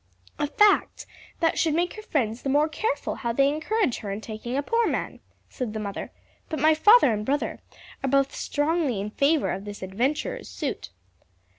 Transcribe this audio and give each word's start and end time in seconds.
"A 0.39 0.47
fact 0.47 1.05
that 1.41 1.59
should 1.59 1.75
make 1.75 1.93
her 1.93 2.01
friends 2.01 2.41
the 2.41 2.49
more 2.49 2.67
careful 2.67 3.13
how 3.21 3.31
they 3.31 3.49
encourage 3.49 3.99
her 3.99 4.09
in 4.09 4.19
taking 4.19 4.57
a 4.57 4.63
poor 4.63 4.87
man," 4.87 5.19
said 5.47 5.73
the 5.73 5.79
mother; 5.79 6.11
"but 6.49 6.59
my 6.59 6.73
father 6.73 7.13
and 7.13 7.23
brother 7.23 7.59
are 8.03 8.09
both 8.09 8.33
strongly 8.33 8.99
in 8.99 9.11
favor 9.11 9.51
of 9.51 9.63
this 9.63 9.83
adventurer's 9.83 10.49
suit." 10.49 10.89